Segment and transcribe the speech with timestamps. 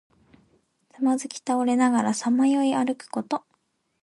[0.95, 3.45] つまずき倒れながらさまよい歩くこと。